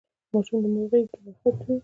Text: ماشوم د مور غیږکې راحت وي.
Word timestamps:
ماشوم 0.33 0.57
د 0.63 0.65
مور 0.73 0.85
غیږکې 0.91 1.17
راحت 1.25 1.55
وي. 1.65 1.75